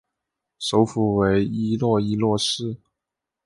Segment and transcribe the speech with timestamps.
[0.57, 2.75] 首府为伊洛伊洛市。